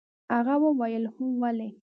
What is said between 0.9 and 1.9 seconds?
هو ولې.